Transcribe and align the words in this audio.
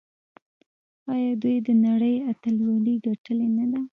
آیا 1.13 1.31
دوی 1.41 1.55
د 1.67 1.69
نړۍ 1.85 2.15
اتلولي 2.29 2.95
ګټلې 3.05 3.47
نه 3.57 3.65
ده؟ 3.71 3.79